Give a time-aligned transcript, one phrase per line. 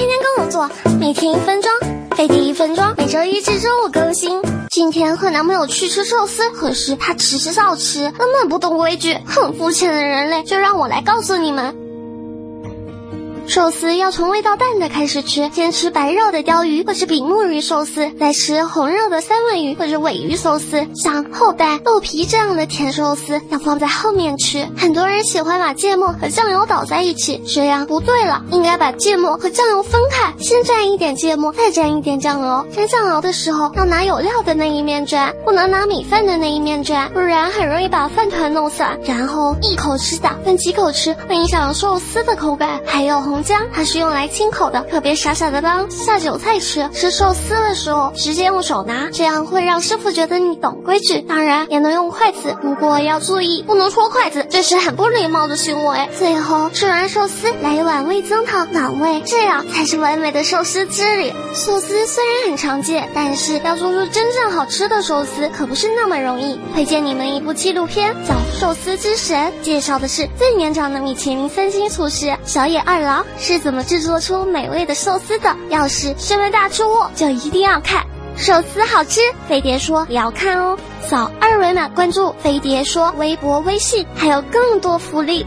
[0.00, 1.70] 天天跟我做，每天一分钟，
[2.16, 4.40] 飞碟一分钟，每周一至周五更新。
[4.70, 10.42] 今天和男朋友去吃寿司，可是他迟迟照吃，根本不懂规矩，很肤浅的人类。
[10.42, 11.89] 就让我来告诉你们。
[13.50, 20.86] 寿司要从味道淡的开始吃，先吃白肉的鲷鱼或是比目鱼寿司，再吃红肉的三文鱼或者尾鱼寿司。
[20.94, 24.64] 像厚蛋、豆皮这样的甜寿司要放在后面吃。
[24.76, 32.64] 很多人喜欢把芥末和酱油倒在一起，这样不对了，应该把芥末和酱油分开，先蘸一点芥末，再蘸一点酱油。
[32.72, 38.96] 蘸酱油的时候要拿有料的那一面蘸，不能拿米饭的那一面蘸，不然很容易把饭团弄散。
[39.04, 42.80] 然后一口吃的，分几口吃会影响寿司的口感。
[42.86, 43.39] 还有红。
[43.42, 46.88] 姜它是用来清口的，可别傻傻的当下酒菜吃。
[46.92, 51.20] 吃寿司的时候直接用手拿，这样会让师傅觉得你懂规矩。
[51.22, 56.08] 当然也能用筷子，不过要注意不能戳筷子，这是很不礼貌的行为。
[56.18, 61.32] 最后吃完寿司来一碗味增汤暖胃，这样才是完美的寿司之旅。
[61.54, 66.58] 寿司虽然很常见，但是要做出真正好吃的寿司可不是那么容易。
[66.74, 73.24] 推荐你们一部纪录片叫《寿司之神》，介绍的是最年长的米其林三星厨师小野二郎。
[73.38, 75.56] 是怎么制作出美味的寿司的？
[75.68, 78.04] 要是身为大厨，就一定要看
[78.36, 79.20] 寿司好吃。
[79.48, 85.46] 飞碟说也要看哦，扫二维码关注飞碟说微博、微信，还有更多福利。